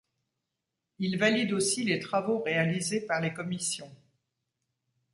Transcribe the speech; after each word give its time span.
Il 0.97 1.19
valide 1.19 1.53
aussi 1.53 1.83
les 1.85 1.99
travaux 1.99 2.39
réalisés 2.39 3.05
par 3.05 3.21
les 3.21 3.35
commissions. 3.35 3.95